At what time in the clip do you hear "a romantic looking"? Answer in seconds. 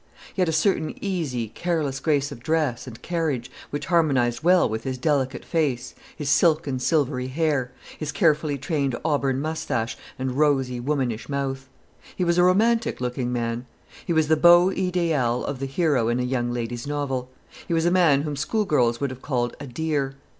12.39-13.31